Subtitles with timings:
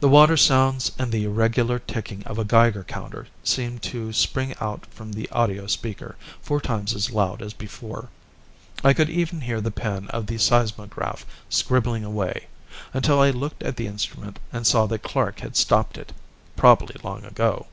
[0.00, 4.86] The water sounds and the irregular ticking of a Geiger counter seemed to spring out
[4.86, 8.08] from the audio speaker, four times as loud as before.
[8.82, 12.46] I could even hear the pen of the seismograph scribbling away,
[12.94, 16.14] until I looked at the instrument and saw that Clark had stopped it,
[16.56, 17.66] probably long ago.